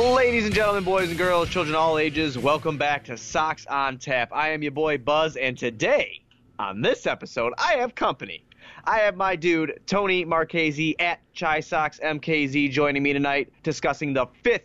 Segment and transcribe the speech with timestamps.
[0.00, 4.30] Ladies and gentlemen, boys and girls, children all ages, welcome back to Sox on Tap.
[4.32, 6.22] I am your boy Buzz, and today,
[6.58, 8.42] on this episode, I have company.
[8.84, 14.24] I have my dude, Tony Marchese at Chi Sox MKZ, joining me tonight, discussing the
[14.42, 14.64] fifth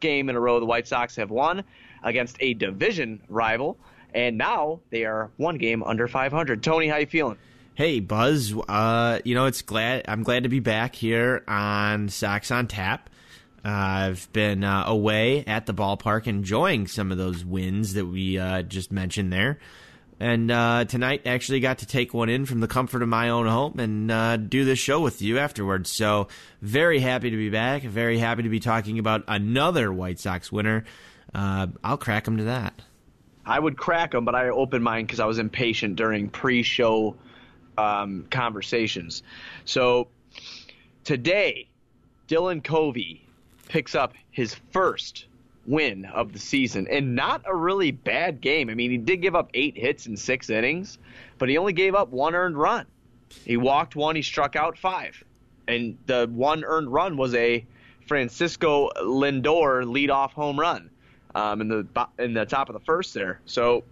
[0.00, 1.62] game in a row the White Sox have won
[2.02, 3.76] against a division rival,
[4.14, 6.62] and now they are one game under 500.
[6.62, 7.36] Tony, how you feeling?
[7.74, 12.50] Hey Buzz, uh, you know it's glad I'm glad to be back here on Sox
[12.50, 13.09] on Tap.
[13.64, 18.62] I've been uh, away at the ballpark enjoying some of those wins that we uh,
[18.62, 19.58] just mentioned there.
[20.18, 23.46] And uh, tonight, actually got to take one in from the comfort of my own
[23.46, 25.88] home and uh, do this show with you afterwards.
[25.88, 26.28] So,
[26.60, 27.82] very happy to be back.
[27.82, 30.84] Very happy to be talking about another White Sox winner.
[31.34, 32.82] Uh, I'll crack them to that.
[33.46, 37.16] I would crack them, but I opened mine because I was impatient during pre-show
[37.78, 39.22] um, conversations.
[39.64, 40.08] So
[41.04, 41.68] today,
[42.28, 43.26] Dylan Covey
[43.70, 45.26] picks up his first
[45.64, 48.68] win of the season and not a really bad game.
[48.68, 50.98] I mean, he did give up eight hits in six innings,
[51.38, 52.86] but he only gave up one earned run.
[53.44, 55.22] He walked one, he struck out five.
[55.68, 57.64] And the one earned run was a
[58.08, 60.90] Francisco Lindor leadoff home run
[61.36, 61.86] um, in the
[62.18, 63.40] in the top of the first there.
[63.46, 63.84] So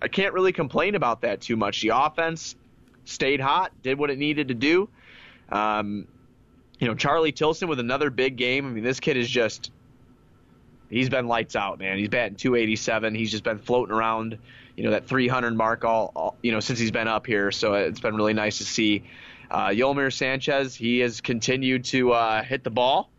[0.00, 1.82] I can't really complain about that too much.
[1.82, 2.56] The offense
[3.04, 4.88] stayed hot, did what it needed to do.
[5.50, 6.08] Um,
[6.82, 8.66] you know, Charlie Tilson with another big game.
[8.66, 9.70] I mean, this kid is just
[10.90, 11.96] he's been lights out, man.
[11.96, 13.14] He's batting 287.
[13.14, 14.36] He's just been floating around,
[14.76, 17.52] you know, that 300 mark all, all you know, since he's been up here.
[17.52, 19.04] So it's been really nice to see.
[19.48, 23.12] Uh, Yolmer Sanchez, he has continued to uh, hit the ball.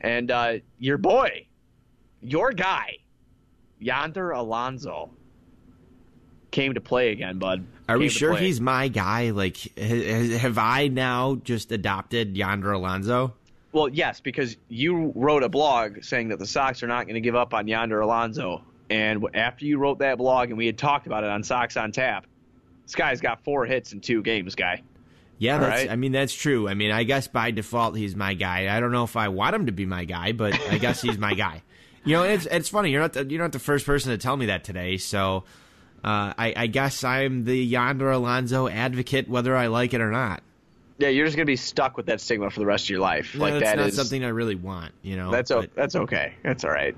[0.00, 1.46] And uh, your boy,
[2.22, 3.00] your guy,
[3.80, 5.10] Yonder Alonso,
[6.52, 7.64] came to play again, bud.
[7.88, 9.30] Are came we sure he's my guy?
[9.30, 13.34] Like, have I now just adopted Yonder Alonso?
[13.72, 17.20] Well, yes, because you wrote a blog saying that the Sox are not going to
[17.20, 18.62] give up on Yonder Alonso.
[18.88, 21.90] And after you wrote that blog and we had talked about it on Sox on
[21.90, 22.26] Tap,
[22.84, 24.82] this guy's got four hits in two games, guy.
[25.38, 25.90] Yeah, that's, right?
[25.90, 26.68] I mean that's true.
[26.68, 28.74] I mean, I guess by default he's my guy.
[28.74, 31.18] I don't know if I want him to be my guy, but I guess he's
[31.18, 31.62] my guy.
[32.04, 32.90] You know, it's it's funny.
[32.90, 34.98] You're not the, you're not the first person to tell me that today.
[34.98, 35.44] So
[36.04, 40.42] uh, I, I guess I'm the Yonder Alonso advocate, whether I like it or not.
[40.98, 43.34] Yeah, you're just gonna be stuck with that stigma for the rest of your life.
[43.34, 44.92] like that's that not is, something I really want.
[45.02, 46.34] You know, that's o- that's okay.
[46.42, 46.96] That's all right.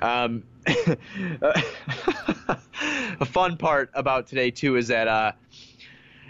[0.00, 0.42] Um,
[3.20, 5.32] a fun part about today too is that uh,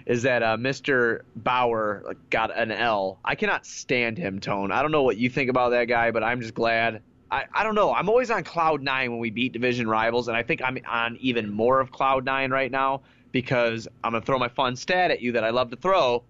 [0.06, 1.20] is that uh, Mr.
[1.36, 3.18] Bauer got an L.
[3.24, 4.72] I cannot stand him, Tone.
[4.72, 7.64] I don't know what you think about that guy, but I'm just glad I, I
[7.64, 7.92] don't know.
[7.94, 11.16] I'm always on cloud nine when we beat division rivals, and I think I'm on
[11.20, 13.02] even more of cloud nine right now
[13.32, 16.24] because I'm gonna throw my fun stat at you that I love to throw.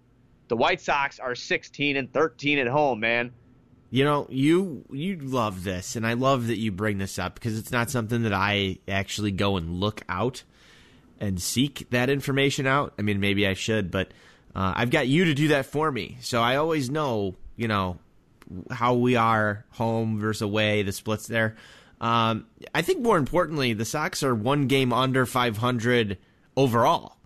[0.49, 3.33] The White Sox are 16 and 13 at home, man.
[3.91, 7.59] You know, you you love this, and I love that you bring this up because
[7.59, 10.45] it's not something that I actually go and look out
[11.19, 12.95] and seek that information out.
[12.99, 14.09] I mean, maybe I should, but
[14.55, 17.99] uh, I've got you to do that for me, so I always know, you know,
[18.71, 21.57] how we are home versus away, the splits there.
[22.01, 26.19] Um, I think more importantly, the Sox are one game under 500
[26.57, 27.17] overall.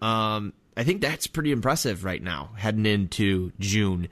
[0.00, 4.08] Um, I think that's pretty impressive right now, heading into June.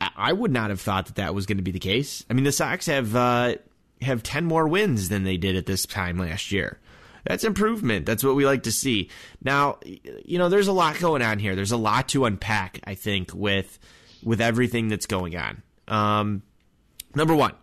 [0.00, 2.24] I would not have thought that that was going to be the case.
[2.28, 3.54] I mean, the Sox have uh,
[4.02, 6.78] have ten more wins than they did at this time last year.
[7.24, 8.06] That's improvement.
[8.06, 9.08] That's what we like to see.
[9.42, 9.78] Now,
[10.24, 11.56] you know, there's a lot going on here.
[11.56, 12.80] There's a lot to unpack.
[12.84, 13.78] I think with
[14.22, 15.62] with everything that's going on.
[15.88, 16.42] Um,
[17.14, 17.54] number one,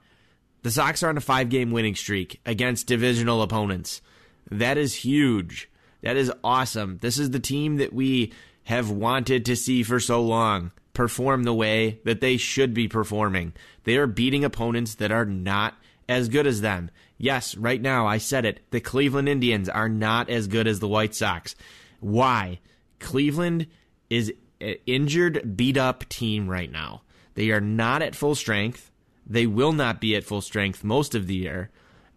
[0.64, 4.02] the Sox are on a five game winning streak against divisional opponents.
[4.50, 5.70] That is huge.
[6.02, 7.00] That is awesome.
[7.02, 8.34] This is the team that we
[8.66, 13.54] have wanted to see for so long perform the way that they should be performing.
[13.84, 15.76] They are beating opponents that are not
[16.08, 16.92] as good as them.
[17.18, 18.60] Yes, right now, I said it.
[18.72, 21.56] The Cleveland Indians are not as good as the White Sox.
[22.00, 22.60] Why?
[23.00, 23.68] Cleveland
[24.10, 24.32] is
[24.62, 27.02] an injured, beat up team right now.
[27.36, 28.92] They are not at full strength.
[29.26, 31.70] They will not be at full strength most of the year.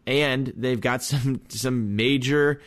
[0.07, 2.61] And they've got some some major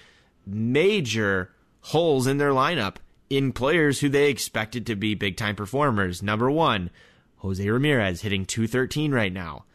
[0.46, 1.52] major
[1.82, 2.96] holes in their lineup
[3.30, 6.24] in players who they expected to be big time performers.
[6.24, 6.90] Number 1,
[7.38, 9.66] Jose Ramirez hitting 213 right now.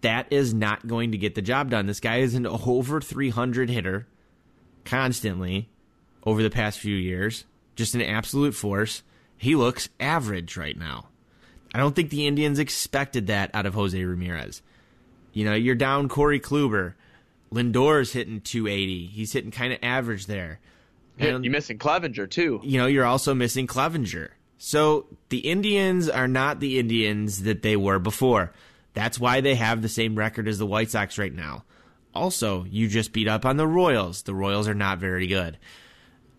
[0.00, 1.86] That is not going to get the job done.
[1.86, 4.06] This guy is an over 300 hitter
[4.84, 5.68] constantly
[6.24, 7.44] over the past few years.
[7.76, 9.02] Just an absolute force.
[9.36, 11.09] He looks average right now.
[11.74, 14.62] I don't think the Indians expected that out of Jose Ramirez.
[15.32, 16.94] You know, you're down Corey Kluber.
[17.52, 19.06] Lindor's hitting 280.
[19.06, 20.60] He's hitting kind of average there.
[21.18, 22.60] And, you're missing Clevinger too.
[22.62, 24.30] You know, you're also missing Clevinger.
[24.58, 28.52] So the Indians are not the Indians that they were before.
[28.94, 31.64] That's why they have the same record as the White Sox right now.
[32.14, 34.22] Also, you just beat up on the Royals.
[34.22, 35.58] The Royals are not very good.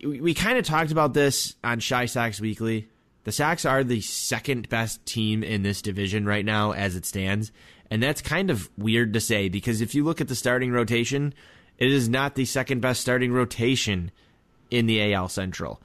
[0.02, 2.88] We, we kind of talked about this on Chi Sox Weekly.
[3.24, 7.52] The Sox are the second best team in this division right now as it stands.
[7.90, 11.34] And that's kind of weird to say because if you look at the starting rotation,
[11.78, 14.10] it is not the second best starting rotation
[14.70, 15.80] in the AL Central.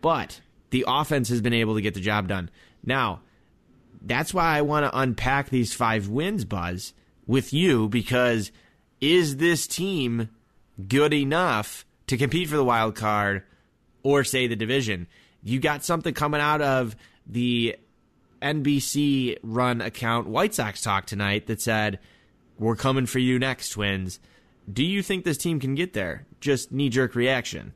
[0.00, 0.40] But
[0.70, 2.50] the offense has been able to get the job done.
[2.84, 3.20] Now,
[4.00, 6.92] that's why I want to unpack these five wins, Buzz,
[7.26, 8.50] with you because
[9.00, 10.28] is this team
[10.88, 13.44] good enough to compete for the wild card
[14.02, 15.06] or say the division?
[15.42, 16.96] You got something coming out of
[17.26, 17.76] the
[18.40, 21.98] NBC run account White Sox talk tonight that said,
[22.58, 24.20] We're coming for you next, Twins.
[24.72, 26.26] Do you think this team can get there?
[26.40, 27.72] Just knee jerk reaction.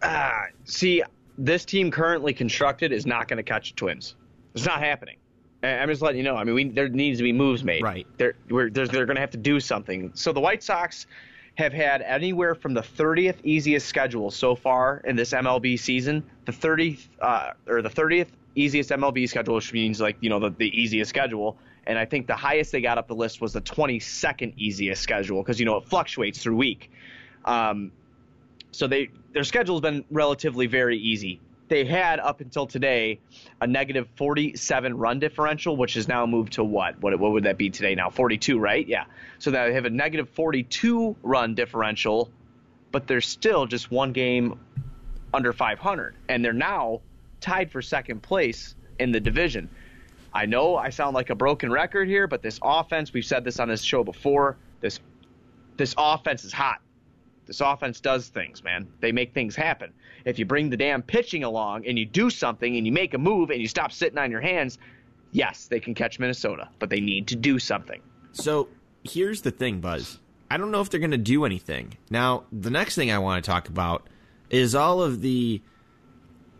[0.00, 1.02] Uh, see,
[1.38, 4.14] this team currently constructed is not going to catch the Twins.
[4.54, 5.16] It's not happening.
[5.62, 6.36] I'm just letting you know.
[6.36, 7.82] I mean, we, there needs to be moves made.
[7.82, 8.06] Right.
[8.18, 10.12] They're, they're going to have to do something.
[10.14, 11.06] So the White Sox
[11.56, 16.52] have had anywhere from the 30th easiest schedule so far in this MLB season, the
[16.52, 20.68] 30th uh, or the 30th easiest MLB schedule, which means like you know the, the
[20.68, 21.56] easiest schedule.
[21.86, 25.42] And I think the highest they got up the list was the 22nd easiest schedule
[25.42, 26.90] because you know it fluctuates through week.
[27.44, 27.92] Um,
[28.72, 31.40] so they their schedule's been relatively very easy.
[31.74, 33.18] They had up until today
[33.60, 37.02] a negative 47 run differential, which has now moved to what?
[37.02, 38.10] What what would that be today now?
[38.10, 38.86] 42, right?
[38.86, 39.06] Yeah.
[39.40, 42.30] So they have a negative 42 run differential,
[42.92, 44.56] but they're still just one game
[45.32, 47.00] under 500, and they're now
[47.40, 49.68] tied for second place in the division.
[50.32, 53.58] I know I sound like a broken record here, but this offense, we've said this
[53.58, 55.00] on this show before, this
[55.76, 56.80] this offense is hot.
[57.46, 58.88] This offense does things, man.
[59.00, 59.92] They make things happen.
[60.24, 63.18] If you bring the damn pitching along and you do something and you make a
[63.18, 64.78] move and you stop sitting on your hands,
[65.32, 68.00] yes, they can catch Minnesota, but they need to do something.
[68.32, 68.68] So
[69.02, 70.18] here's the thing, Buzz.
[70.50, 71.96] I don't know if they're going to do anything.
[72.10, 74.08] Now, the next thing I want to talk about
[74.50, 75.60] is all of the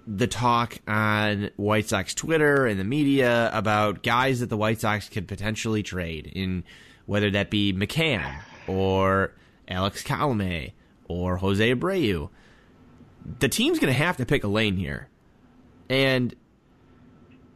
[0.07, 5.09] the talk on White Sox Twitter and the media about guys that the White Sox
[5.09, 6.63] could potentially trade in
[7.07, 8.35] whether that be McCann
[8.67, 9.33] or
[9.69, 10.73] Alex Colome
[11.07, 12.31] or Jose Abreu.
[13.39, 15.09] The team's going to have to pick a lane here.
[15.89, 16.35] And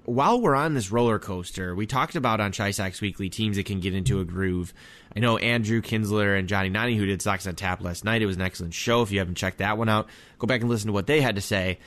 [0.05, 3.67] while we're on this roller coaster, we talked about on Chi Sox Weekly teams that
[3.67, 4.73] can get into a groove.
[5.15, 8.23] I know Andrew Kinsler and Johnny Nani, who did Sox on Tap last night.
[8.23, 9.03] It was an excellent show.
[9.03, 10.09] If you haven't checked that one out,
[10.39, 11.79] go back and listen to what they had to say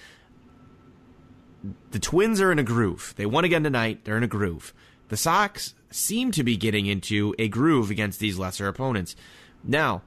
[1.91, 3.13] the Twins are in a groove.
[3.18, 4.04] They won again tonight.
[4.04, 4.73] They're in a groove.
[5.09, 9.16] The Sox seem to be getting into a groove against these lesser opponents.
[9.63, 10.04] Now,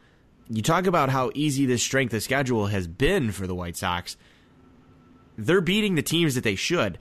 [0.49, 4.17] you talk about how easy this strength of schedule has been for the White Sox.
[5.37, 6.99] They're beating the teams that they should.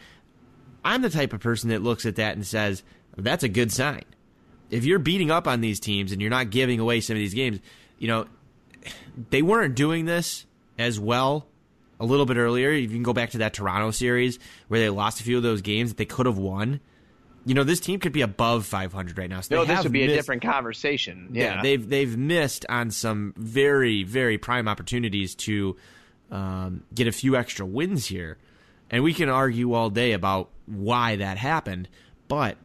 [0.83, 2.83] I'm the type of person that looks at that and says,
[3.17, 4.03] that's a good sign.
[4.69, 7.33] If you're beating up on these teams and you're not giving away some of these
[7.33, 7.59] games,
[7.99, 8.25] you know,
[9.29, 10.45] they weren't doing this
[10.77, 11.47] as well
[11.99, 12.71] a little bit earlier.
[12.71, 15.61] You can go back to that Toronto series where they lost a few of those
[15.61, 16.79] games that they could have won.
[17.45, 19.41] You know, this team could be above 500 right now.
[19.41, 21.29] So no, this would be missed, a different conversation.
[21.31, 21.55] Yeah.
[21.55, 21.61] yeah.
[21.61, 25.75] they've they've missed on some very very prime opportunities to
[26.31, 28.37] um, get a few extra wins here,
[28.89, 31.89] and we can argue all day about why that happened.
[32.27, 32.57] But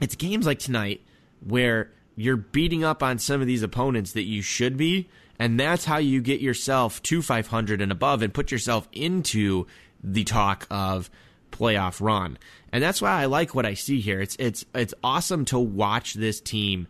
[0.00, 1.02] it's games like tonight
[1.44, 5.08] where you're beating up on some of these opponents that you should be,
[5.38, 9.66] and that's how you get yourself to 500 and above and put yourself into
[10.02, 11.10] the talk of
[11.50, 12.38] playoff run.
[12.76, 14.20] And that's why I like what I see here.
[14.20, 16.88] It's it's it's awesome to watch this team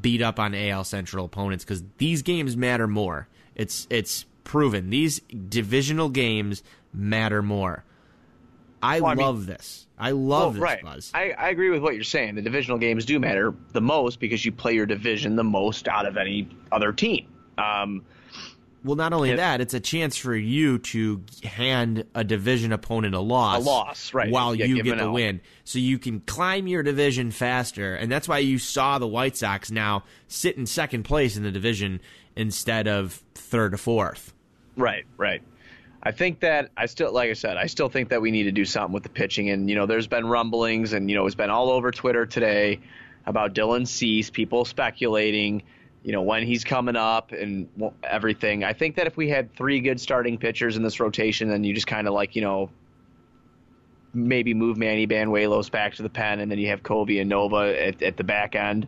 [0.00, 3.28] beat up on AL Central opponents cuz these games matter more.
[3.54, 4.88] It's it's proven.
[4.88, 7.84] These divisional games matter more.
[8.82, 9.86] I well, love mean, this.
[9.98, 10.82] I love well, this, right.
[10.82, 11.12] Buzz.
[11.12, 12.36] I, I agree with what you're saying.
[12.36, 16.06] The divisional games do matter the most because you play your division the most out
[16.06, 17.28] of any other team.
[17.58, 18.06] Um,
[18.84, 23.20] well, not only that, it's a chance for you to hand a division opponent a
[23.20, 23.64] loss.
[23.64, 24.30] A loss, right.
[24.30, 25.12] While you get the out.
[25.12, 25.40] win.
[25.64, 27.94] So you can climb your division faster.
[27.94, 31.50] And that's why you saw the White Sox now sit in second place in the
[31.50, 32.00] division
[32.36, 34.32] instead of third or fourth.
[34.76, 35.42] Right, right.
[36.02, 38.52] I think that I still, like I said, I still think that we need to
[38.52, 39.50] do something with the pitching.
[39.50, 42.80] And, you know, there's been rumblings and, you know, it's been all over Twitter today
[43.24, 45.62] about Dylan Cease, people speculating–
[46.06, 47.68] you know, when he's coming up and
[48.04, 48.62] everything.
[48.62, 51.74] I think that if we had three good starting pitchers in this rotation, then you
[51.74, 52.70] just kind of like, you know,
[54.14, 57.74] maybe move Manny Banuelos back to the pen, and then you have Covey and Nova
[57.76, 58.86] at, at the back end.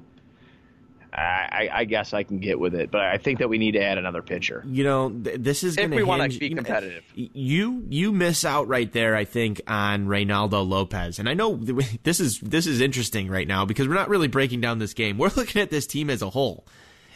[1.12, 2.92] I, I guess I can get with it.
[2.92, 4.62] But I think that we need to add another pitcher.
[4.64, 7.02] You know, th- this is if we want to be competitive.
[7.16, 11.18] you you miss out right there, I think, on Reynaldo Lopez.
[11.18, 11.56] And I know
[12.04, 15.18] this is this is interesting right now because we're not really breaking down this game.
[15.18, 16.64] We're looking at this team as a whole.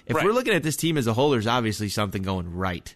[0.07, 0.25] If Right.
[0.25, 2.95] we're looking at this team as a whole, there's obviously something going right.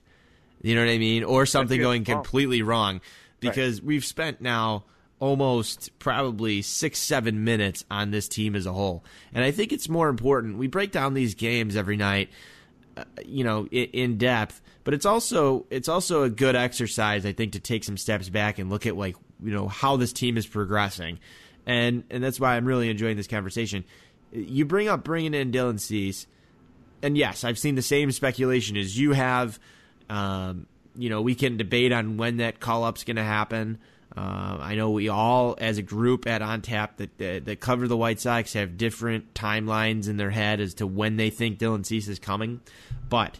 [0.63, 1.23] You know what I mean?
[1.25, 3.01] Or something going completely wrong.
[3.41, 4.85] Because we've spent now
[5.19, 9.05] almost probably six, seven minutes on this team as a whole.
[9.33, 10.59] And I think it's more important.
[10.59, 12.31] We break down these games every night,
[12.97, 17.33] uh, you know, in, in depth, but it's also it's also a good exercise, I
[17.33, 20.37] think, to take some steps back and look at like, you know, how this team
[20.37, 21.19] is progressing.
[21.67, 23.85] And and that's why I'm really enjoying this conversation.
[24.33, 26.27] You bring up bringing in Dylan Cease,
[27.03, 29.59] and yes, I've seen the same speculation as you have.
[30.09, 33.79] Um, you know, we can debate on when that call up's going to happen.
[34.17, 37.97] Uh, I know we all, as a group at OnTap that, that that cover the
[37.97, 42.09] White Sox, have different timelines in their head as to when they think Dylan Cease
[42.09, 42.61] is coming.
[43.09, 43.38] But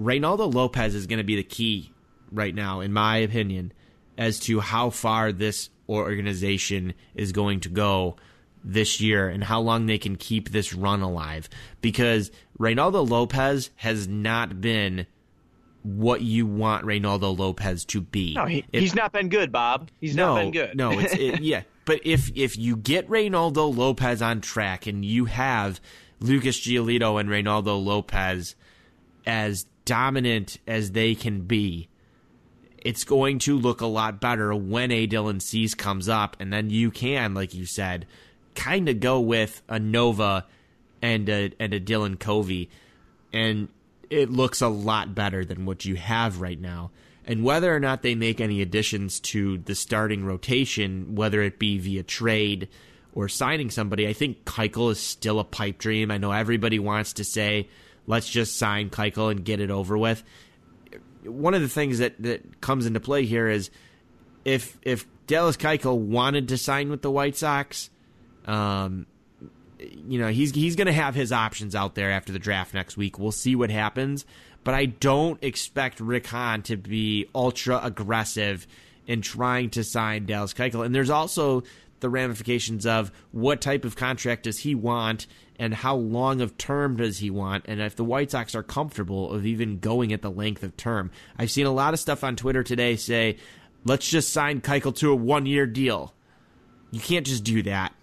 [0.00, 1.92] Reynaldo Lopez is going to be the key
[2.32, 3.72] right now, in my opinion,
[4.18, 8.16] as to how far this organization is going to go
[8.64, 11.48] this year and how long they can keep this run alive.
[11.80, 15.06] Because Reynaldo Lopez has not been
[15.82, 18.34] what you want Reynaldo Lopez to be.
[18.34, 19.90] No, he, If- he's not been good, Bob.
[20.00, 20.76] He's no, not been good.
[20.76, 21.62] no, it's it, yeah.
[21.84, 25.80] But if if you get Reynaldo Lopez on track and you have
[26.18, 28.56] Lucas Giolito and Reynaldo Lopez
[29.24, 31.88] as dominant as they can be,
[32.78, 36.70] it's going to look a lot better when a Dylan Cease comes up, and then
[36.70, 38.06] you can, like you said,
[38.56, 40.46] kind of go with a Nova
[41.02, 42.70] and a and a Dylan Covey,
[43.32, 43.68] and
[44.10, 46.90] it looks a lot better than what you have right now.
[47.24, 51.76] And whether or not they make any additions to the starting rotation, whether it be
[51.78, 52.68] via trade
[53.14, 56.12] or signing somebody, I think Keuchel is still a pipe dream.
[56.12, 57.68] I know everybody wants to say,
[58.06, 60.22] let's just sign Keuchel and get it over with.
[61.24, 63.70] One of the things that, that comes into play here is
[64.44, 67.90] if if Dallas Keuchel wanted to sign with the White Sox,
[68.46, 69.06] um,
[69.78, 72.96] you know he's he's going to have his options out there after the draft next
[72.96, 73.18] week.
[73.18, 74.24] We'll see what happens,
[74.64, 78.66] but I don't expect Rick Hahn to be ultra aggressive
[79.06, 80.84] in trying to sign Dallas Keuchel.
[80.84, 81.62] And there's also
[82.00, 85.26] the ramifications of what type of contract does he want
[85.58, 89.32] and how long of term does he want and if the White Sox are comfortable
[89.32, 91.10] of even going at the length of term.
[91.38, 93.38] I've seen a lot of stuff on Twitter today say,
[93.84, 96.12] let's just sign Keuchel to a one year deal.
[96.90, 97.94] You can't just do that.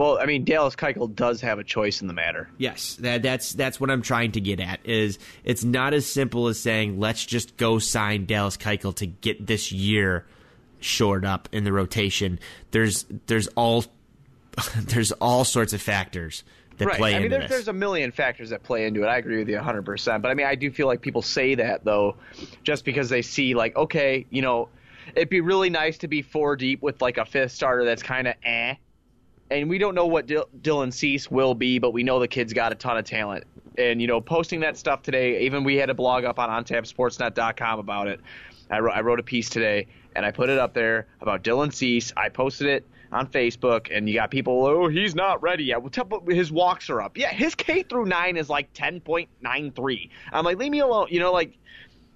[0.00, 2.48] Well, I mean, Dallas Keuchel does have a choice in the matter.
[2.56, 4.80] Yes, that, that's that's what I'm trying to get at.
[4.82, 9.46] Is it's not as simple as saying let's just go sign Dallas Keuchel to get
[9.46, 10.24] this year
[10.80, 12.38] shored up in the rotation.
[12.70, 13.84] There's there's all
[14.78, 16.44] there's all sorts of factors
[16.78, 16.96] that right.
[16.96, 17.50] play I mean, into there, this.
[17.50, 19.06] there's a million factors that play into it.
[19.06, 20.22] I agree with you 100%.
[20.22, 22.16] But I mean, I do feel like people say that, though,
[22.62, 24.70] just because they see, like, okay, you know,
[25.14, 28.26] it'd be really nice to be four deep with, like, a fifth starter that's kind
[28.26, 28.76] of eh.
[29.50, 32.52] And we don't know what Dil- Dylan Cease will be, but we know the kid's
[32.52, 33.44] got a ton of talent.
[33.78, 37.78] And, you know, posting that stuff today, even we had a blog up on ontapsportsnet.com
[37.78, 38.20] about it.
[38.70, 41.72] I wrote, I wrote a piece today, and I put it up there about Dylan
[41.72, 42.12] Cease.
[42.16, 45.82] I posted it on Facebook, and you got people, oh, he's not ready yet.
[45.82, 47.16] Well, tell, his walks are up.
[47.18, 50.10] Yeah, his K through nine is like 10.93.
[50.32, 51.08] I'm like, leave me alone.
[51.10, 51.58] You know, like,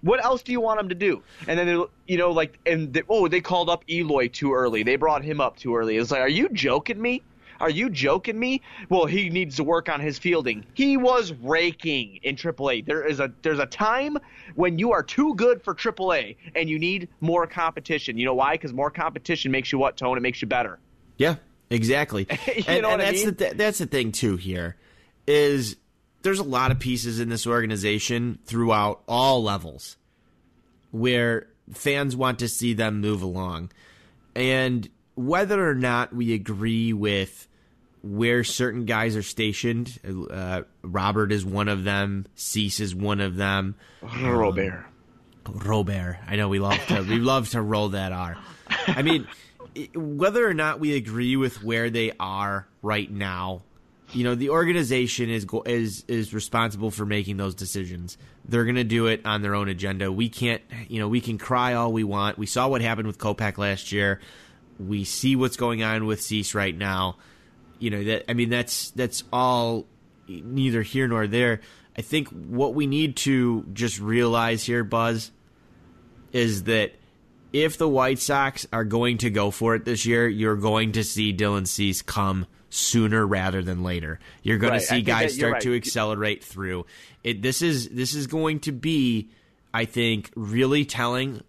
[0.05, 1.23] what else do you want him to do?
[1.49, 4.83] And then, they're- you know, like, and they, oh, they called up Eloy too early.
[4.83, 5.97] They brought him up too early.
[5.97, 7.23] It's like, are you joking me?
[7.61, 8.61] Are you joking me?
[8.89, 10.67] Well, he needs to work on his fielding.
[10.75, 12.85] He was raking in AAA.
[12.85, 14.19] There is a there's a time
[14.57, 18.19] when you are too good for AAA and you need more competition.
[18.19, 18.55] You know why?
[18.55, 20.17] Because more competition makes you what tone?
[20.19, 20.81] It makes you better.
[21.17, 21.37] Yeah,
[21.71, 22.27] exactly.
[22.57, 23.27] You and know and that's mean?
[23.27, 24.37] the th- that's the thing too.
[24.37, 24.77] Here
[25.29, 25.77] is
[26.25, 29.97] there's a lot of pieces in this organization throughout all levels
[30.91, 33.71] where fans want to see them move along,
[34.35, 37.47] and whether or not we agree with
[38.03, 39.99] where certain guys are stationed,
[40.31, 42.27] uh, Robert is one of them.
[42.35, 43.77] Cease is one of them.
[44.03, 44.85] Robert.
[45.47, 46.19] Robert.
[46.27, 48.37] I know we love to we love to roll that R.
[48.87, 49.27] I mean,
[49.95, 53.63] whether or not we agree with where they are right now,
[54.15, 58.17] you know, the organization is is is responsible for making those decisions.
[58.45, 60.13] They're going to do it on their own agenda.
[60.13, 62.39] We can't, you know, we can cry all we want.
[62.39, 64.21] We saw what happened with Kopech last year.
[64.79, 67.17] We see what's going on with Cease right now.
[67.79, 69.87] You know that I mean that's that's all
[70.29, 71.61] neither here nor there.
[71.97, 75.31] I think what we need to just realize here, Buzz,
[76.33, 76.93] is that
[77.55, 81.05] if the White Sox are going to go for it this year, you're going to
[81.05, 84.19] see Dylan Cease come sooner rather than later.
[84.43, 86.85] You're going Right, to see guys start to accelerate through.
[87.23, 89.31] It this is this is going to be
[89.73, 91.43] I think really telling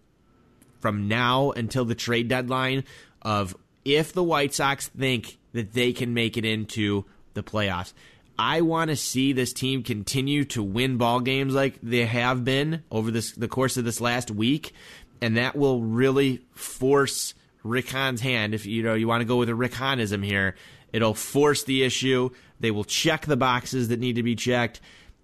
[0.80, 2.84] from now until the trade deadline
[3.22, 7.92] of if the White Sox think that they can make it into the playoffs.
[8.38, 12.84] I want to see this team continue to win ball games like they have been
[12.90, 14.72] over this the course of this last week,
[15.20, 18.54] and that will really force Rick Hahn's hand.
[18.54, 20.54] If you know you want to go with a Rick Hahnism here,
[20.92, 22.30] it'll force the issue.
[22.60, 24.80] They will check the boxes that need to be checked,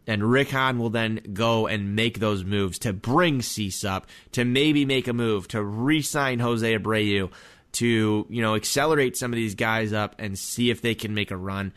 [0.06, 4.44] and Rick Hahn will then go and make those moves to bring Cease up, to
[4.44, 7.30] maybe make a move to re-sign Jose Abreu,
[7.72, 11.30] to you know accelerate some of these guys up and see if they can make
[11.30, 11.72] a run.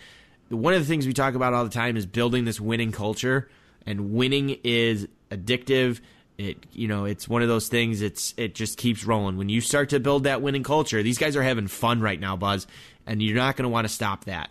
[0.50, 3.50] One of the things we talk about all the time is building this winning culture,
[3.86, 6.02] and winning is addictive.
[6.38, 8.02] It you know it's one of those things.
[8.02, 9.38] It's it just keeps rolling.
[9.38, 12.36] When you start to build that winning culture, these guys are having fun right now,
[12.36, 12.68] Buzz,
[13.06, 14.50] and you're not going to want to stop that.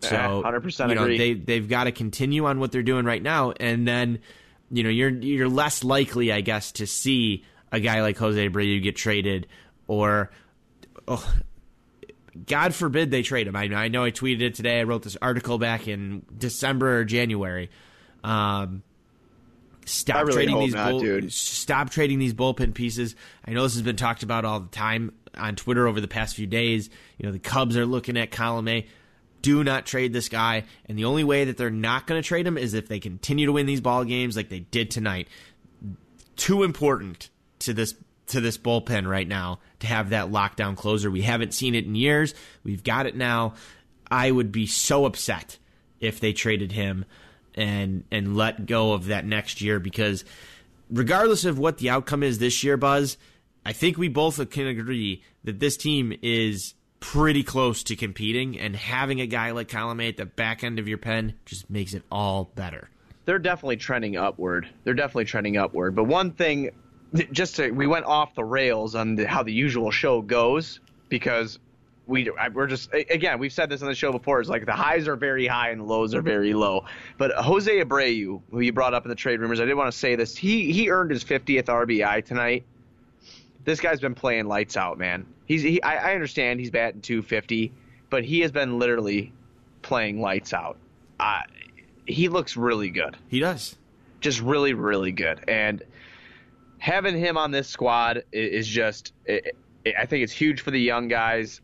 [0.00, 1.18] So, Yeah, 100% you know, agree.
[1.18, 4.20] they they've got to continue on what they're doing right now, and then
[4.70, 8.80] you know you're you're less likely, I guess, to see a guy like Jose Abreu
[8.80, 9.48] get traded,
[9.88, 10.30] or
[11.08, 11.34] oh,
[12.46, 13.56] God forbid they trade him.
[13.56, 14.78] I, I know I tweeted it today.
[14.80, 17.70] I wrote this article back in December or January.
[18.22, 18.82] Um,
[19.88, 23.14] stop really trading these not, bull- stop trading these bullpen pieces.
[23.44, 26.36] I know this has been talked about all the time on Twitter over the past
[26.36, 26.90] few days.
[27.16, 28.86] You know, the Cubs are looking at Colomé.
[29.40, 30.64] Do not trade this guy.
[30.86, 33.46] And the only way that they're not going to trade him is if they continue
[33.46, 35.28] to win these ball games like they did tonight.
[36.36, 37.94] Too important to this
[38.28, 41.10] to this bullpen right now to have that lockdown closer.
[41.10, 42.34] We haven't seen it in years.
[42.62, 43.54] We've got it now.
[44.10, 45.58] I would be so upset
[46.00, 47.04] if they traded him
[47.58, 50.24] and and let go of that next year because
[50.88, 53.18] regardless of what the outcome is this year, Buzz,
[53.66, 58.74] I think we both can agree that this team is pretty close to competing, and
[58.74, 62.02] having a guy like Colomé at the back end of your pen just makes it
[62.10, 62.88] all better.
[63.24, 64.68] they're definitely trending upward.
[64.84, 65.94] They're definitely trending upward.
[65.94, 66.70] But one thing,
[67.30, 71.58] just to, we went off the rails on the, how the usual show goes because
[72.08, 74.40] we we're just again we've said this on the show before.
[74.40, 76.84] It's like the highs are very high and the lows are very low.
[77.18, 79.96] But Jose Abreu, who you brought up in the trade rumors, I did want to
[79.98, 80.36] say this.
[80.36, 82.64] He he earned his 50th RBI tonight.
[83.64, 85.26] This guy's been playing lights out, man.
[85.44, 87.70] He's he, I, I understand he's batting 250,
[88.08, 89.32] but he has been literally
[89.82, 90.78] playing lights out.
[91.20, 91.42] Uh,
[92.06, 93.76] he looks really good He does.
[94.20, 95.44] just really, really good.
[95.46, 95.82] And
[96.78, 99.54] having him on this squad is just, it,
[99.98, 101.60] I think it's huge for the young guys.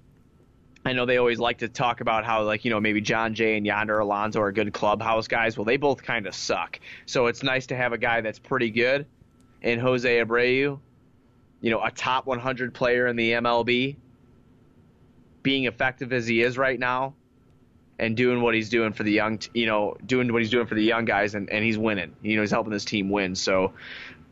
[0.85, 3.57] I know they always like to talk about how, like, you know, maybe Jon Jay
[3.57, 5.57] and Yonder Alonso are good clubhouse guys.
[5.57, 6.79] Well, they both kind of suck.
[7.07, 9.07] So it's nice to have a guy that's pretty good
[9.62, 10.79] in Jose Abreu,
[11.62, 13.97] you know, a top 100 player in the MLB,
[15.42, 17.14] being effective as he is right now
[17.99, 20.66] and doing what he's doing for the young, t- you know, doing what he's doing
[20.66, 22.14] for the young guys, and, and he's winning.
[22.23, 23.35] You know, he's helping this team win.
[23.37, 23.73] So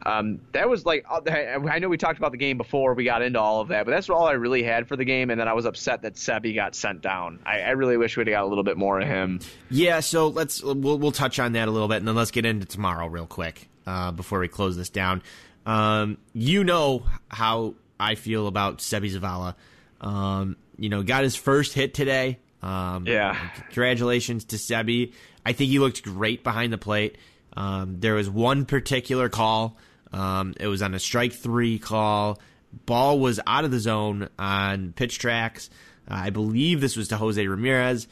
[0.05, 3.41] um, that was like, I know we talked about the game before we got into
[3.41, 5.31] all of that, but that's all I really had for the game.
[5.31, 7.39] And then I was upset that Seby got sent down.
[7.47, 9.41] I, I really wish we'd got a little bit more of him.
[9.71, 12.45] Yeah, so let's we'll we'll touch on that a little bit, and then let's get
[12.47, 15.23] into tomorrow real quick uh, before we close this down.
[15.67, 19.55] Um, you know how I feel about Seby Zavala.
[20.01, 22.39] Um, you know, got his first hit today.
[22.63, 23.37] Um, Yeah.
[23.67, 25.13] Congratulations to Seby.
[25.45, 27.17] I think he looked great behind the plate.
[27.57, 29.77] Um, there was one particular call.
[30.13, 32.39] Um, it was on a strike three call.
[32.87, 35.71] Ball was out of the zone on pitch tracks.
[36.11, 38.09] Uh, I believe this was to Jose Ramirez.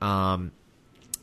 [0.00, 0.52] Um,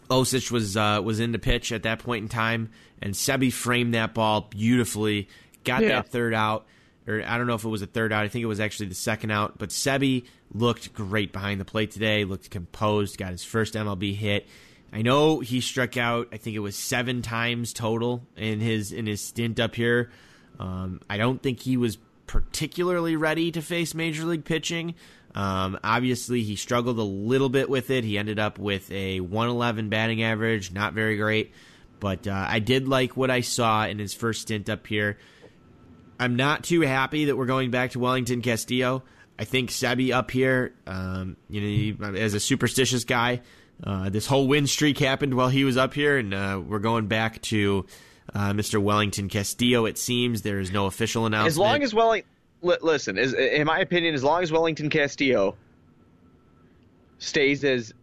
[0.10, 2.70] Osich was uh, was in the pitch at that point in time,
[3.02, 5.30] and Seby framed that ball beautifully.
[5.64, 5.90] Got Yeah.
[5.90, 6.66] that third out,
[7.08, 8.24] or I don't know if it was a third out.
[8.24, 9.58] I think it was actually the second out.
[9.58, 12.26] But Seby looked great behind the plate today.
[12.26, 13.18] Looked composed.
[13.18, 14.48] Got his first MLB hit.
[14.94, 16.30] I know he struck out.
[16.32, 20.12] I think it was seven times total in his in his stint up here.
[20.60, 24.96] Um, I don't think he was particularly ready to face major league pitching.
[25.34, 28.04] Um, obviously, he struggled a little bit with it.
[28.04, 31.54] He ended up with a 111 batting average, not very great.
[32.00, 35.18] But uh, I did like what I saw in his first stint up here.
[36.20, 39.04] I'm not too happy that we're going back to Wellington Castillo.
[39.40, 43.42] I think Seby up here, um, you know, as a superstitious guy,
[43.84, 47.08] uh, this whole win streak happened while he was up here, and uh, we're going
[47.08, 47.86] back to
[48.34, 48.82] uh, Mr.
[48.82, 49.86] Wellington Castillo.
[49.86, 51.48] It seems there is no official announcement.
[51.48, 52.30] As long as Wellington,
[52.62, 55.56] listen, is, in my opinion, as long as Wellington Castillo
[57.20, 57.94] stays as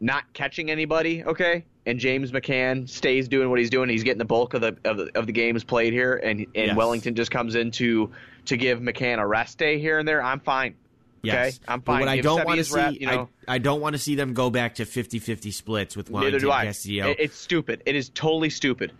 [0.00, 4.24] not catching anybody, okay, and James McCann stays doing what he's doing, he's getting the
[4.24, 6.76] bulk of the of the, of the games played here, and and Yes.
[6.76, 8.10] Wellington just comes in to
[8.46, 10.74] to give McCann a rest day here and there, I'm fine.
[11.22, 11.56] Yes.
[11.56, 12.00] Okay, I'm But fine.
[12.00, 14.34] what I don't want to see, you know, I, I don't want to see them
[14.34, 16.64] go back to 50-50 splits with neither do I.
[16.66, 17.10] Castillo.
[17.10, 17.82] It- it's stupid.
[17.86, 18.92] It is totally stupid.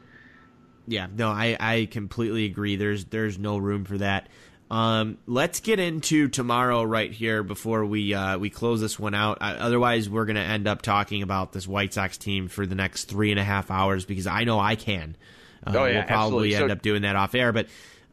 [0.86, 2.76] Yeah, no, I, I completely agree.
[2.76, 4.28] There's there's no room for that.
[4.70, 9.38] Um, let's get into tomorrow right here before we uh, we close this one out.
[9.40, 12.74] Uh, otherwise, we're going to end up talking about this White Sox team for the
[12.74, 15.16] next three and a half hours because I know I can.
[15.64, 16.54] Uh, Oh, yeah, we'll probably absolutely.
[16.56, 17.66] end So- up doing that off air, but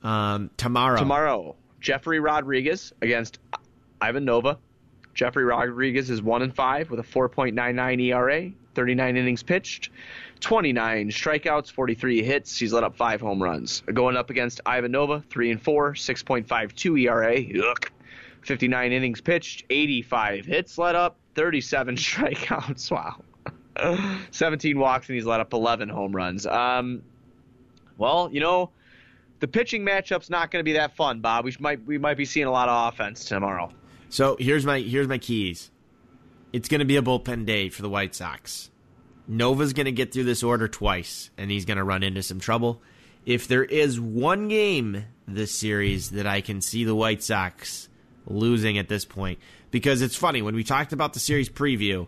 [0.03, 3.39] um, tomorrow, Tomorrow, Jefry Rodriguez against
[4.01, 4.57] Ivan Nova.
[5.15, 9.89] Jefry Rodriguez is one and five with a 4.99 ERA, 39 innings pitched,
[10.39, 12.57] 29 strikeouts, 43 hits.
[12.57, 13.81] He's let up five home runs.
[13.93, 17.35] Going up against Ivan Nova, three and four, 6.52 ERA.
[17.37, 17.89] Yuck.
[18.41, 22.91] 59 innings pitched, 85 hits let up, 37 strikeouts.
[22.91, 23.21] Wow.
[24.31, 26.45] 17 walks and he's let up 11 home runs.
[26.45, 27.01] Um,
[27.97, 28.71] well, you know,
[29.39, 31.45] the pitching matchup's not going to be that fun, Bob.
[31.45, 33.71] We might we might be seeing a lot of offense tomorrow.
[34.09, 35.69] So here's my here's my keys.
[36.51, 38.71] It's going to be a bullpen day for the White Sox.
[39.27, 42.39] Nova's going to get through this order twice, and he's going to run into some
[42.39, 42.81] trouble.
[43.25, 47.87] If there is one game this series that I can see the White Sox
[48.25, 49.37] losing at this point,
[49.69, 52.07] because it's funny when we talked about the series preview.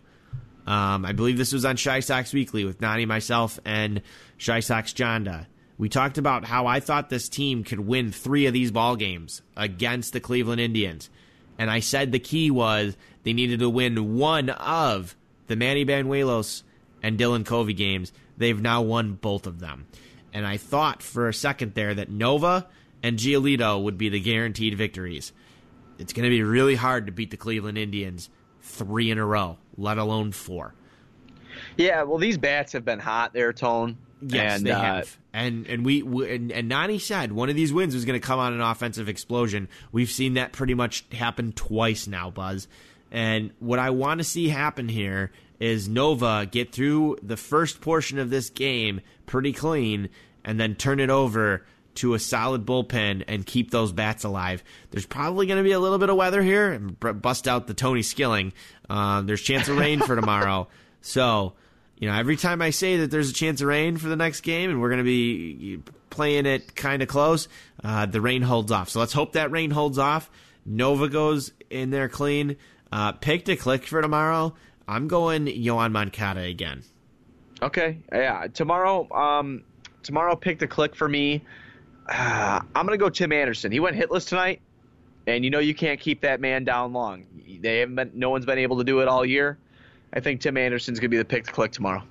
[0.66, 4.02] Um, I believe this was on Chi Sox Weekly with Nani, myself, and
[4.38, 5.48] Shy Sox Jonda.
[5.78, 9.42] We talked about how I thought this team could win three of these ball games
[9.58, 11.10] against the Cleveland Indians.
[11.58, 15.16] And I said the key was they needed to win one of
[15.48, 16.64] the Manny Banuelos
[17.04, 18.12] and Dylan Covey games.
[18.38, 19.86] They've now won both of them.
[20.34, 22.68] And I thought for a second there that Nova
[23.04, 25.34] and Giolito would be the guaranteed victories.
[26.00, 28.30] It's going to be really hard to beat the Cleveland Indians
[28.62, 30.74] three in a row, let alone four.
[31.78, 33.98] Yeah, well, these bats have been hot there, Tone.
[34.22, 35.18] Yes, and, they uh, have.
[35.34, 38.26] And and we, we and, and Nani said one of these wins was going to
[38.26, 39.68] come on an offensive explosion.
[39.92, 42.68] We've seen that pretty much happen twice now, Buzz.
[43.12, 48.20] And what I want to see happen here is Nova get through the first portion
[48.20, 50.10] of this game pretty clean,
[50.44, 54.64] and then turn it over to a solid bullpen and keep those bats alive.
[54.92, 57.74] There's probably going to be a little bit of weather here, and bust out the
[57.74, 58.54] Tony Skilling.
[58.90, 60.68] Uh, there's chance of rain for tomorrow,
[61.02, 61.54] so
[62.02, 64.42] you know, every time I say that there's a chance of rain for the next
[64.42, 67.48] game and we're going to be playing it kind of close,
[67.84, 68.90] uh, the rain holds off.
[68.90, 70.30] So let's hope that rain holds off.
[70.66, 72.58] Nova goes in there clean.
[72.92, 74.56] Uh, pick to click for tomorrow.
[74.88, 76.82] I'm going Yoan Moncada again.
[77.62, 78.48] Okay, yeah.
[78.52, 79.64] Tomorrow, um,
[80.02, 81.44] tomorrow, pick the click for me.
[82.10, 83.72] Uh, I'm gonna go Tim Anderson.
[83.72, 84.60] He went hitless tonight,
[85.28, 87.26] and you know you can't keep that man down long.
[87.62, 89.60] They haven't been, no one's been able to do it all year.
[90.14, 92.04] I think Tim Anderson's gonna be the pick to click tomorrow.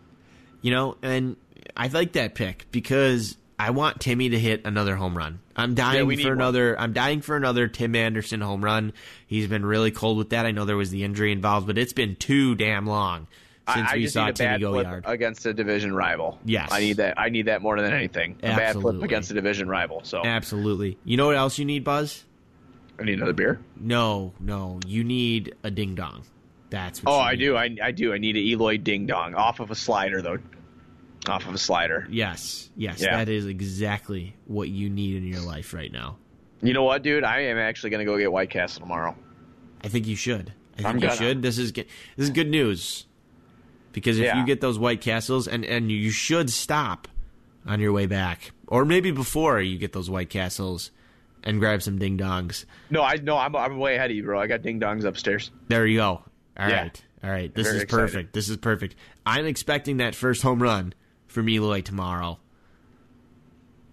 [0.62, 1.36] You know, and
[1.76, 5.40] I like that pick because I want Timmy to hit another home run.
[5.56, 6.38] I'm dying need for one.
[6.38, 6.80] another.
[6.80, 8.92] I'm dying for another Tim Anderson home run.
[9.26, 10.46] He's been really cold with that.
[10.46, 13.26] I know there was the injury involved, but it's been too damn long
[13.74, 15.04] since I, I we saw need a Timmy bad go flip yard.
[15.06, 16.38] against a division rival.
[16.44, 16.70] Yes.
[16.72, 17.18] I need that.
[17.20, 18.36] I need that more than anything.
[18.42, 19.04] A bad flip Absolutely.
[19.04, 20.00] against a division rival.
[20.04, 20.96] So Absolutely.
[21.04, 22.24] You know what else you need, Buzz?
[22.98, 23.60] I need another beer.
[23.78, 24.80] No, no.
[24.86, 26.22] You need a ding dong.
[26.70, 27.38] That's what Oh, I need.
[27.40, 27.56] do.
[27.56, 28.12] I, I do.
[28.12, 30.38] I need a Eloy Ding Dong off of a slider though.
[31.28, 32.06] Off of a slider.
[32.10, 33.02] Yes, yes.
[33.02, 33.16] Yeah.
[33.18, 36.16] That is exactly what you need in your life right now.
[36.62, 37.24] You know what, dude?
[37.24, 39.14] I am actually gonna go get White Castle tomorrow.
[39.84, 40.52] I think you should.
[40.74, 41.16] I think I'm you gonna.
[41.16, 41.42] should.
[41.42, 41.86] This is good.
[42.16, 43.06] This is good news.
[43.92, 44.38] Because if Yeah.
[44.38, 47.08] you get those White Castles, and and you should stop
[47.66, 50.90] on your way back, or maybe before you get those White Castles,
[51.42, 52.64] and grab some ding dongs.
[52.88, 54.40] No, I no, I'm I'm way ahead of you, bro.
[54.40, 55.50] I got Ding Dongs upstairs.
[55.68, 56.22] There you go.
[56.60, 57.28] All right, Yeah.
[57.28, 57.54] all right.
[57.54, 58.02] This Very is excited.
[58.02, 58.32] perfect.
[58.34, 58.94] This is perfect.
[59.24, 60.92] I'm expecting that first home run
[61.26, 62.38] from Eloy tomorrow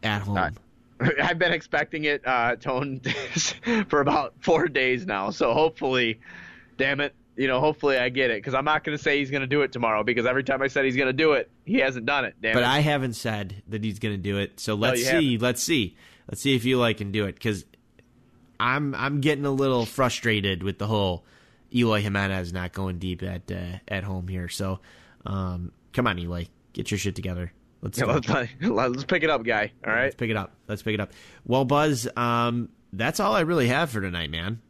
[0.03, 0.37] at home.
[0.37, 0.49] Uh,
[1.23, 2.99] I've been expecting it, uh, Tone,
[3.87, 5.29] for about four days now.
[5.29, 6.19] So hopefully,
[6.77, 9.29] damn it, you know, hopefully I get it because I'm not going to say he's
[9.29, 11.49] going to do it tomorrow because every time I said he's going to do it,
[11.65, 12.35] he hasn't done it.
[12.41, 12.67] Damn but it.
[12.67, 14.59] I haven't said that he's going to do it.
[14.59, 15.11] So let's you see.
[15.33, 15.41] haven't.
[15.41, 15.95] Let's see.
[16.27, 17.63] Let's see if you like can do it because
[18.59, 21.23] I'm I'm getting a little frustrated with the whole
[21.73, 24.49] Eloy Jimenez is not going deep at uh, at home here.
[24.49, 24.79] So
[25.25, 27.51] um, come on, Eloy, get your shit together.
[27.81, 28.27] Let's Yeah, let's,
[28.61, 29.71] let's pick it up, guy.
[29.85, 30.05] All right.
[30.05, 30.51] Let's pick it up.
[30.67, 31.11] Let's pick it up.
[31.45, 34.61] Well, Buzz, um, that's all I really have for tonight, man.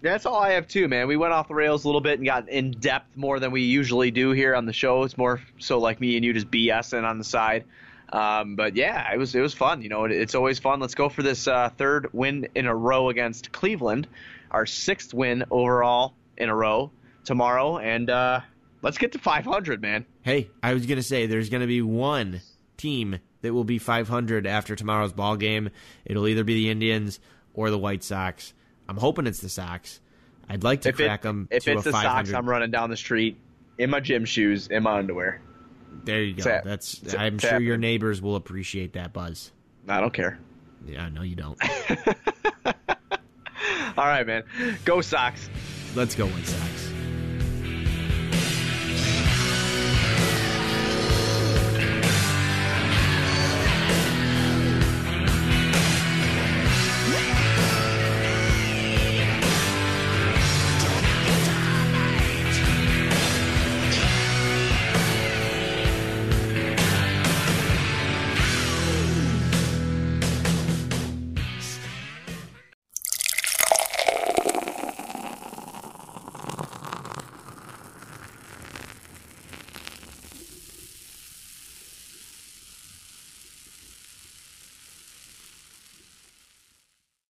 [0.00, 1.08] That's all I have too, man.
[1.08, 3.62] We went off the rails a little bit and got in depth more than we
[3.62, 5.02] usually do here on the show.
[5.02, 7.64] It's more so like me and you just BSing on the side.
[8.12, 9.82] Um, but yeah, it was it was fun.
[9.82, 10.80] You know, it, it's always fun.
[10.80, 14.06] Let's go for this uh, third win in a row against Cleveland,
[14.50, 16.90] our sixth win overall in a row
[17.24, 18.40] tomorrow, and uh,
[18.82, 20.06] let's get to 500, man.
[20.22, 22.40] Hey, I was gonna say there's gonna be one
[22.78, 25.68] team that will be 500 after tomorrow's ball game.
[26.04, 27.20] It'll either be the Indians
[27.54, 28.54] or the White Sox.
[28.88, 30.00] I'm hoping it's the Sox.
[30.48, 32.34] I'd like to If, crack it, them if to it's a the Sox, 500.
[32.34, 33.36] I'm running down the street
[33.76, 35.40] in my gym shoes, in my underwear.
[36.04, 36.42] there you go.
[36.44, 36.98] Tap- That's.
[36.98, 39.52] tap- I'm sure your neighbors will appreciate that buzz.
[39.88, 40.38] I don't care.
[40.86, 41.58] Yeah, no, you don't.
[43.96, 44.44] All right, man.
[44.84, 45.48] Go Sox.
[45.94, 46.77] Let's go Sox.